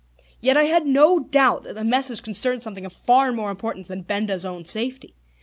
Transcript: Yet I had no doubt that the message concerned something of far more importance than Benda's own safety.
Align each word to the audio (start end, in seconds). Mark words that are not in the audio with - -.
Yet 0.39 0.57
I 0.57 0.63
had 0.63 0.87
no 0.87 1.19
doubt 1.19 1.61
that 1.61 1.75
the 1.75 1.83
message 1.83 2.23
concerned 2.23 2.63
something 2.63 2.87
of 2.87 2.91
far 2.91 3.31
more 3.31 3.51
importance 3.51 3.87
than 3.87 4.01
Benda's 4.01 4.45
own 4.45 4.65
safety. 4.65 5.13